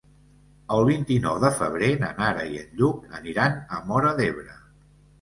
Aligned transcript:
El 0.77 0.85
vint-i-nou 0.89 1.37
de 1.43 1.51
febrer 1.59 1.91
na 2.05 2.11
Nara 2.23 2.49
i 2.57 2.59
en 2.65 2.75
Lluc 2.83 3.07
aniran 3.21 3.63
a 3.79 3.85
Móra 3.93 4.19
d'Ebre. 4.23 4.61